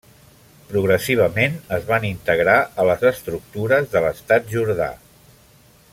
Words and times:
Progressivament 0.69 1.59
es 1.77 1.85
van 1.91 2.07
integrar 2.09 2.57
a 2.83 2.87
les 2.93 3.05
estructures 3.11 3.87
de 3.95 4.03
l'estat 4.07 4.51
jordà. 4.57 4.93